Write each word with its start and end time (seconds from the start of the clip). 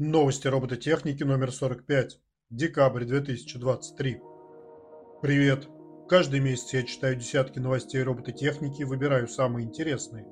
Новости 0.00 0.46
робототехники 0.46 1.24
номер 1.24 1.50
45. 1.50 2.20
Декабрь 2.50 3.04
2023. 3.04 4.20
Привет. 5.22 5.68
Каждый 6.08 6.38
месяц 6.38 6.72
я 6.72 6.84
читаю 6.84 7.16
десятки 7.16 7.58
новостей 7.58 8.04
робототехники 8.04 8.82
и 8.82 8.84
выбираю 8.84 9.26
самые 9.26 9.66
интересные. 9.66 10.24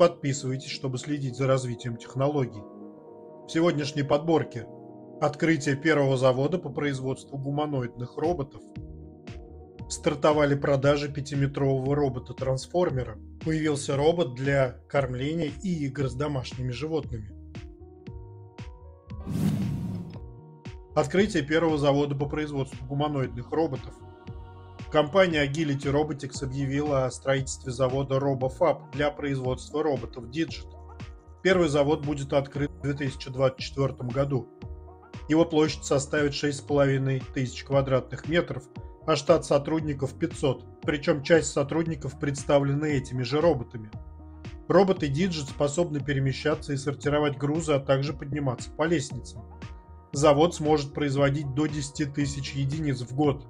Подписывайтесь, 0.00 0.72
чтобы 0.72 0.98
следить 0.98 1.36
за 1.36 1.46
развитием 1.46 1.96
технологий. 1.96 2.60
В 3.46 3.48
сегодняшней 3.48 4.02
подборке 4.02 4.66
открытие 5.20 5.76
первого 5.76 6.16
завода 6.16 6.58
по 6.58 6.68
производству 6.68 7.38
гуманоидных 7.38 8.16
роботов. 8.16 8.62
Стартовали 9.88 10.56
продажи 10.56 11.08
пятиметрового 11.08 11.94
робота-трансформера. 11.94 13.16
Появился 13.44 13.96
робот 13.96 14.34
для 14.34 14.72
кормления 14.88 15.52
и 15.62 15.84
игр 15.84 16.08
с 16.08 16.14
домашними 16.14 16.72
животными. 16.72 17.37
Открытие 20.94 21.42
первого 21.42 21.78
завода 21.78 22.14
по 22.14 22.26
производству 22.26 22.84
гуманоидных 22.86 23.50
роботов. 23.52 23.94
Компания 24.90 25.46
Agility 25.46 25.92
Robotics 25.92 26.42
объявила 26.42 27.04
о 27.04 27.10
строительстве 27.10 27.72
завода 27.72 28.16
RoboFab 28.16 28.90
для 28.92 29.10
производства 29.10 29.82
роботов 29.82 30.24
Digit. 30.24 30.66
Первый 31.42 31.68
завод 31.68 32.04
будет 32.04 32.32
открыт 32.32 32.70
в 32.70 32.82
2024 32.82 33.94
году. 34.10 34.48
Его 35.28 35.44
площадь 35.44 35.84
составит 35.84 36.32
6,5 36.32 37.22
тысяч 37.34 37.64
квадратных 37.64 38.28
метров, 38.28 38.64
а 39.06 39.14
штат 39.14 39.44
сотрудников 39.44 40.18
500, 40.18 40.80
причем 40.82 41.22
часть 41.22 41.52
сотрудников 41.52 42.18
представлены 42.18 42.86
этими 42.96 43.22
же 43.22 43.40
роботами. 43.40 43.90
Роботы 44.68 45.08
Digit 45.08 45.50
способны 45.50 46.00
перемещаться 46.00 46.72
и 46.72 46.76
сортировать 46.76 47.36
грузы, 47.36 47.74
а 47.74 47.80
также 47.80 48.14
подниматься 48.14 48.70
по 48.70 48.84
лестницам 48.84 49.44
завод 50.12 50.54
сможет 50.54 50.92
производить 50.92 51.54
до 51.54 51.66
10 51.66 52.14
тысяч 52.14 52.52
единиц 52.52 53.00
в 53.00 53.14
год. 53.14 53.46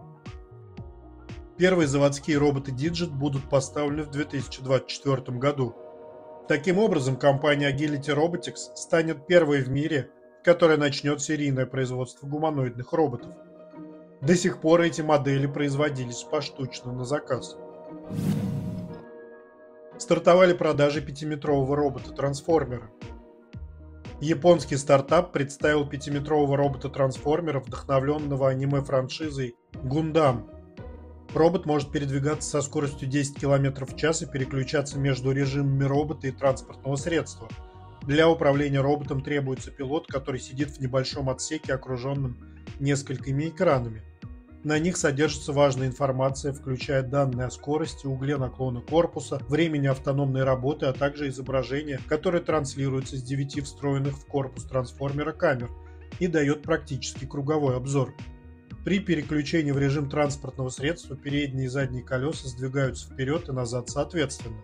Первые 1.56 1.89
заводские 1.89 2.39
роботы 2.39 2.70
Digit 2.70 3.11
будут 3.11 3.48
поставлены 3.48 4.05
в 4.05 4.11
2024 4.11 5.39
году. 5.39 5.75
Таким 6.48 6.78
образом, 6.78 7.17
компания 7.17 7.70
Agility 7.73 8.15
Robotics 8.15 8.75
станет 8.77 9.27
первой 9.27 9.62
в 9.62 9.69
мире, 9.69 10.11
которая 10.45 10.78
начнет 10.78 11.20
серийное 11.20 11.67
производство 11.67 12.27
гуманоидных 12.27 12.93
роботов. 12.93 13.34
До 14.20 14.34
сих 14.34 14.61
пор 14.61 14.81
эти 14.83 15.03
модели 15.03 15.47
производились 15.47 16.22
поштучно 16.22 16.93
на 16.93 17.05
заказ. 17.05 17.56
Стартовали 19.98 20.53
продажи 20.53 21.00
пятиметрового 21.00 21.77
робота-трансформера. 21.77 22.91
Японский 24.20 24.77
стартап 24.77 25.30
представил 25.30 25.88
пятиметрового 25.88 26.56
робота-трансформера, 26.56 27.61
вдохновленного 27.61 28.48
аниме-франшизой 28.50 29.55
Гундам. 29.84 30.50
Робот 31.34 31.66
может 31.66 31.92
передвигаться 31.92 32.50
со 32.50 32.62
скоростью 32.62 33.08
10 33.08 33.38
км 33.38 33.86
в 33.86 33.97
час 33.97 34.22
и 34.22 34.27
переключаться 34.27 34.98
между 34.98 35.30
режимами 35.30 35.84
робота 35.84 36.27
и 36.27 36.33
транспортного 36.33 36.97
средства. 36.97 37.48
Для 38.02 38.28
управления 38.28 38.80
роботом 38.80 39.22
требуется 39.22 39.70
пилот, 39.70 40.08
который 40.08 40.41
сидит 40.41 40.70
в 40.70 40.80
небольшом 40.80 41.30
отсеке, 41.30 41.75
окруженном 41.75 42.38
несколькими 42.80 43.50
экранами. 43.50 44.03
На 44.64 44.81
них 44.81 44.97
содержится 44.97 45.53
важная 45.53 45.87
информация, 45.87 46.53
включая 46.53 47.03
данные 47.03 47.47
о 47.47 47.51
скорости, 47.51 48.06
угле 48.06 48.37
наклона 48.37 48.81
корпуса, 48.81 49.41
времени 49.48 49.87
автономной 49.87 50.42
работы, 50.42 50.87
а 50.87 50.92
также 50.92 51.28
изображения, 51.28 52.00
которые 52.09 52.42
транслируются 52.42 53.17
с 53.17 53.23
9 53.23 53.65
встроенных 53.65 54.19
в 54.19 54.27
корпус 54.27 54.65
трансформера 54.65 55.33
камер 55.33 55.70
и 56.19 56.27
дает 56.27 56.62
практически 56.62 57.25
круговой 57.25 57.77
обзор. 57.77 58.16
При 58.84 58.99
переключении 58.99 59.71
в 59.71 59.78
режим 59.78 60.10
транспортного 60.10 60.71
средства 60.71 61.16
передние 61.16 61.66
и 61.66 61.69
задние 61.69 62.03
колеса 62.03 62.49
сдвигаются 62.49 63.09
вперед 63.09 63.49
и 63.49 63.53
назад 63.53 63.91
соответственно, 63.91 64.61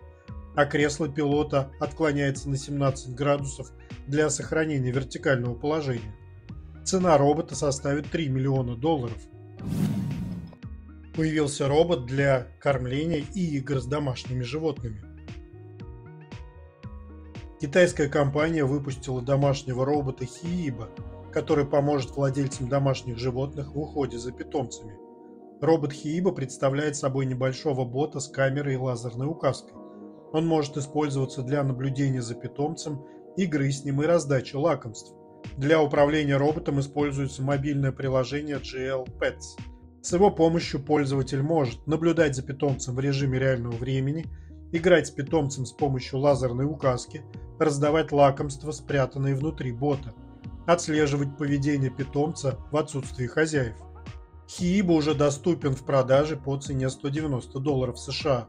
а 0.55 0.65
кресло 0.65 1.07
пилота 1.07 1.71
отклоняется 1.79 2.49
на 2.49 2.57
17 2.57 3.15
градусов 3.15 3.71
для 4.07 4.29
сохранения 4.29 4.91
вертикального 4.91 5.55
положения. 5.55 6.15
Цена 6.83 7.17
робота 7.17 7.55
составит 7.55 8.11
3 8.11 8.27
миллиона 8.27 8.75
долларов– 8.75 9.17
Появился 11.15 11.69
робот 11.69 12.05
для 12.05 12.47
кормления 12.59 13.23
и 13.33 13.57
игр 13.57 13.79
с 13.79 13.85
домашними 13.85 14.43
животными. 14.43 15.01
Китайская 17.61 18.09
компания 18.09 18.65
выпустила 18.65 19.21
домашнего 19.21 19.85
робота 19.85 20.25
Хииба, 20.25 20.89
который 21.31 21.65
поможет 21.65 22.11
владельцам 22.11 22.67
домашних 22.67 23.17
животных 23.17 23.73
в 23.73 23.79
уходе 23.79 24.17
за 24.17 24.33
питомцами. 24.33 24.97
Робот 25.61 25.93
Хииба 25.93 26.33
представляет 26.33 26.97
собой 26.97 27.25
небольшого 27.25 27.85
бота 27.85 28.19
с 28.19 28.27
камерой 28.27 28.73
и 28.73 28.77
лазерной 28.77 29.27
указкой. 29.27 29.73
Он 30.33 30.45
может 30.45 30.75
использоваться 30.75 31.43
для 31.43 31.63
наблюдения 31.63 32.21
за 32.21 32.35
питомцем, 32.35 33.05
игры 33.37 33.71
с 33.71 33.85
ним 33.85 34.01
и 34.01 34.05
раздачи 34.05 34.57
лакомств. 34.57 35.13
Для 35.55 35.81
управления 35.81 36.35
роботом 36.35 36.81
используется 36.81 37.41
мобильное 37.41 37.93
приложение 37.93 38.57
GL 38.57 39.07
Pets– 39.17 39.57
с 40.05 40.13
его 40.13 40.29
помощью 40.29 40.79
пользователь 40.79 41.41
может 41.41 41.87
наблюдать 41.87 42.35
за 42.35 42.43
питомцем 42.43 42.93
в 42.93 42.99
режиме 42.99 43.39
реального 43.39 43.75
времени, 43.75 44.27
играть 44.71 45.07
с 45.07 45.09
питомцем 45.09 45.65
с 45.65 45.71
помощью 45.71 46.19
лазерной 46.19 46.65
указки, 46.65 47.23
раздавать 47.57 48.11
лакомства, 48.11 48.71
спрятанные 48.71 49.33
внутри 49.33 49.71
бота, 49.71 50.13
отслеживать 50.67 51.35
поведение 51.35 51.89
питомца 51.89 52.59
в 52.71 52.77
отсутствии 52.77 53.25
хозяев. 53.25 53.77
Хииба 54.47 54.91
уже 54.91 55.15
доступен 55.15 55.73
в 55.73 55.83
продаже 55.83 56.37
по 56.37 56.55
цене 56.55 56.91
190 56.91 57.59
долларов 57.59 57.97
США. 57.97 58.47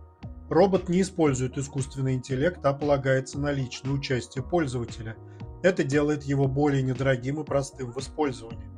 Робот 0.50 0.90
не 0.90 1.00
использует 1.00 1.56
искусственный 1.56 2.12
интеллект, 2.12 2.60
а 2.66 2.74
полагается 2.74 3.38
на 3.38 3.50
личное 3.50 3.92
участие 3.92 4.44
пользователя. 4.44 5.16
Это 5.62 5.84
делает 5.84 6.24
его 6.24 6.48
более 6.48 6.82
недорогим 6.82 7.40
и 7.40 7.44
простым 7.44 7.92
в 7.92 7.98
использовании. 7.98 8.75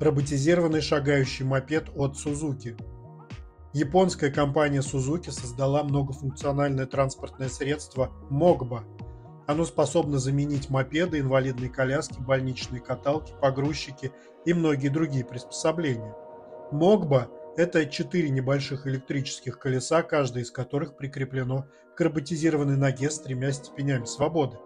Роботизированный 0.00 0.80
шагающий 0.80 1.44
мопед 1.44 1.90
от 1.94 2.16
Suzuki. 2.16 2.76
Японская 3.72 4.30
компания 4.32 4.80
Suzuki 4.80 5.30
создала 5.30 5.84
многофункциональное 5.84 6.86
транспортное 6.86 7.48
средство 7.48 8.10
Mogba. 8.30 8.82
Оно 9.46 9.64
способно 9.64 10.18
заменить 10.18 10.70
мопеды, 10.70 11.20
инвалидные 11.20 11.70
коляски, 11.70 12.18
больничные 12.18 12.80
каталки, 12.80 13.32
погрузчики 13.40 14.10
и 14.44 14.54
многие 14.54 14.88
другие 14.88 15.24
приспособления. 15.24 16.14
Mogba– 16.72 17.28
это 17.56 17.84
четыре 17.86 18.30
небольших 18.30 18.86
электрических 18.86 19.58
колеса, 19.58 20.02
каждое 20.02 20.44
из 20.44 20.50
которых 20.50 20.96
прикреплено 20.96 21.66
к 21.94 22.00
роботизированной 22.00 22.76
ноге 22.76 23.10
с 23.10 23.20
тремя 23.20 23.52
степенями 23.52 24.04
свободы, 24.06 24.56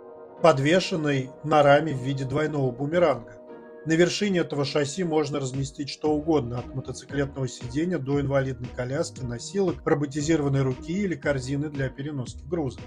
подвешенной 0.42 1.30
на 1.42 1.62
раме 1.62 1.92
в 1.92 2.02
виде 2.02 2.24
двойного 2.24 2.70
бумеранга. 2.70 3.43
На 3.86 3.92
вершине 3.92 4.40
этого 4.40 4.64
шасси 4.64 5.04
можно 5.04 5.38
разместить 5.38 5.90
что 5.90 6.10
угодно, 6.10 6.58
от 6.58 6.74
мотоциклетного 6.74 7.46
сидения 7.46 7.98
до 7.98 8.18
инвалидной 8.18 8.70
коляски, 8.74 9.20
носилок, 9.20 9.76
роботизированной 9.84 10.62
руки 10.62 10.92
или 10.92 11.14
корзины 11.14 11.68
для 11.68 11.90
переноски 11.90 12.42
груза. 12.46 12.80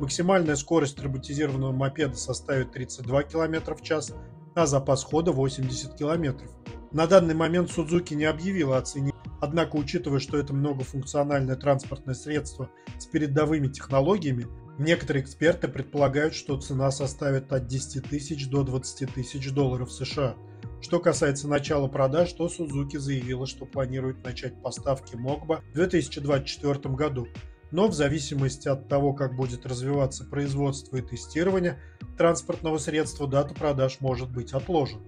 Максимальная 0.00 0.56
скорость 0.56 1.02
роботизированного 1.02 1.72
мопеда 1.72 2.16
составит 2.16 2.72
32 2.72 3.24
км 3.24 3.74
в 3.74 3.82
час, 3.82 4.14
а 4.54 4.64
запас 4.64 5.04
хода 5.04 5.32
80 5.32 5.94
км. 5.98 6.48
На 6.92 7.06
данный 7.06 7.34
момент 7.34 7.70
Suzuki 7.70 8.14
не 8.14 8.24
объявила 8.24 8.78
о 8.78 8.82
цене, 8.82 9.12
однако 9.42 9.76
учитывая, 9.76 10.18
что 10.18 10.38
это 10.38 10.54
многофункциональное 10.54 11.56
транспортное 11.56 12.14
средство 12.14 12.70
с 12.98 13.04
передовыми 13.04 13.68
технологиями, 13.68 14.46
Некоторые 14.78 15.24
эксперты 15.24 15.66
предполагают, 15.66 16.34
что 16.34 16.56
цена 16.56 16.92
составит 16.92 17.52
от 17.52 17.66
10 17.66 18.08
тысяч 18.08 18.48
до 18.48 18.62
20 18.62 19.12
тысяч 19.12 19.50
долларов 19.50 19.90
США. 19.90 20.36
Что 20.80 21.00
касается 21.00 21.48
начала 21.48 21.88
продаж, 21.88 22.32
то 22.32 22.46
Suzuki 22.46 22.98
заявила, 22.98 23.48
что 23.48 23.66
планирует 23.66 24.22
начать 24.24 24.62
поставки 24.62 25.16
Mogba 25.16 25.62
в 25.72 25.74
2024 25.74 26.94
году. 26.94 27.26
Но 27.72 27.88
в 27.88 27.92
зависимости 27.92 28.68
от 28.68 28.88
того, 28.88 29.14
как 29.14 29.34
будет 29.34 29.66
развиваться 29.66 30.24
производство 30.24 30.96
и 30.96 31.02
тестирование 31.02 31.80
транспортного 32.16 32.78
средства, 32.78 33.26
дата 33.26 33.54
продаж 33.54 33.98
может 33.98 34.30
быть 34.30 34.52
отложена. 34.52 35.02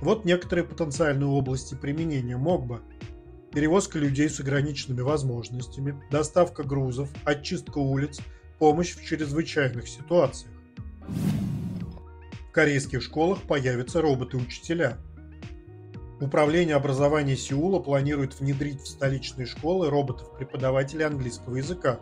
Вот 0.00 0.24
некоторые 0.24 0.64
потенциальные 0.64 1.28
области 1.28 1.76
применения 1.76 2.36
Mogba. 2.36 2.80
Перевозка 3.52 4.00
людей 4.00 4.28
с 4.28 4.40
ограниченными 4.40 5.00
возможностями, 5.00 6.02
доставка 6.10 6.64
грузов, 6.64 7.08
очистка 7.24 7.78
улиц– 7.78 8.18
помощь 8.58 8.94
в 8.94 9.04
чрезвычайных 9.04 9.88
ситуациях. 9.88 10.52
В 12.48 12.52
корейских 12.52 13.02
школах 13.02 13.42
появятся 13.42 14.00
роботы-учителя. 14.00 14.98
Управление 16.20 16.76
образования 16.76 17.36
Сеула 17.36 17.78
планирует 17.80 18.40
внедрить 18.40 18.80
в 18.80 18.88
столичные 18.88 19.46
школы 19.46 19.90
роботов-преподавателей 19.90 21.04
английского 21.04 21.56
языка. 21.56 22.00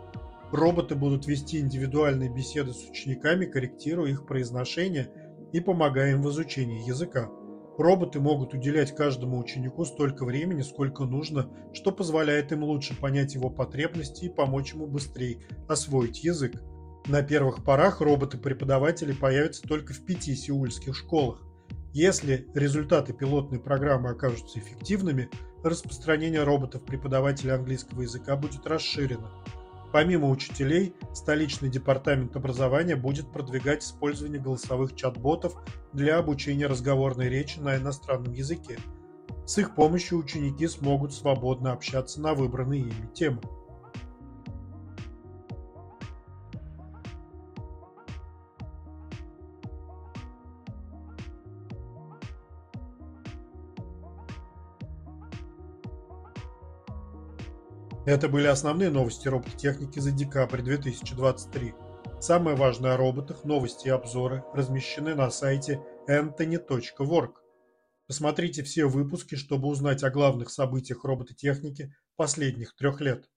Роботы 0.51 0.95
будут 0.95 1.27
вести 1.27 1.59
индивидуальные 1.59 2.29
беседы 2.29 2.73
с 2.73 2.89
учениками, 2.89 3.45
корректируя 3.45 4.11
их 4.11 4.25
произношение 4.25 5.11
и 5.51 5.59
помогая 5.59 6.13
им 6.13 6.21
в 6.21 6.29
изучении 6.29 6.87
языка. 6.87 7.29
Роботы 7.77 8.21
могут 8.21 8.53
уделять 8.53 8.95
каждому 8.95 9.37
ученику 9.37 9.83
столько 9.83 10.23
времени, 10.23 10.61
сколько 10.61 11.03
нужно, 11.03 11.49
что 11.73 11.91
позволяет 11.91 12.51
им 12.53 12.63
лучше 12.63 12.95
понять 12.97 13.35
его 13.35 13.49
потребности 13.49 14.25
и 14.25 14.29
помочь 14.29 14.73
ему 14.73 14.87
быстрее 14.87 15.39
освоить 15.67 16.23
язык. 16.23 16.61
На 17.07 17.21
первых 17.21 17.63
порах 17.63 17.99
роботы-преподаватели 18.01 19.11
появятся 19.11 19.67
только 19.67 19.93
в 19.93 20.05
пяти 20.05 20.35
сеульских 20.35 20.95
школах. 20.95 21.41
Если 21.93 22.47
результаты 22.53 23.13
пилотной 23.13 23.59
программы 23.59 24.09
окажутся 24.09 24.59
эффективными, 24.59 25.29
распространение 25.63 26.43
роботов-преподавателей 26.43 27.53
английского 27.53 28.01
языка 28.01 28.35
будет 28.37 28.65
расширено. 28.65 29.31
Помимо 29.95 30.27
учителей, 30.27 30.93
столичный 31.13 31.69
департамент 31.69 32.35
образования 32.35 32.97
будет 32.97 33.31
продвигать 33.31 33.81
использование 33.81 34.41
голосовых 34.41 34.93
чат-ботов 34.93 35.55
для 35.93 36.17
обучения 36.17 36.67
разговорной 36.67 37.29
речи 37.29 37.59
на 37.59 37.77
иностранном 37.77 38.33
языке. 38.33 38.77
С 39.45 39.57
их 39.57 39.73
помощью 39.73 40.17
ученики 40.17 40.67
смогут 40.67 41.13
свободно 41.13 41.71
общаться 41.71 42.19
на 42.19 42.33
выбранные 42.33 42.81
ими 42.81 43.09
темы. 43.13 43.39
Это 58.05 58.29
были 58.29 58.45
основные 58.45 58.91
новости 58.91 59.27
робототехники 59.27 59.97
за 59.97 60.11
декабрь 60.11 60.61
2023. 60.61 61.73
Самое 62.21 62.55
важное 62.55 62.93
о 62.93 62.97
роботах, 62.97 63.45
новости 63.45 63.87
и 63.87 63.89
обзоры 63.89 64.43
размещены 64.53 65.15
на 65.15 65.31
сайте 65.31 65.81
anthony.org. 66.07 67.41
Посмотрите 68.05 68.61
все 68.61 68.85
выпуски, 68.85 69.33
чтобы 69.33 69.67
узнать 69.67 70.03
о 70.03 70.11
главных 70.11 70.51
событиях 70.51 71.03
робототехники 71.03 71.95
последних 72.15 72.75
трех 72.75 73.01
лет. 73.01 73.27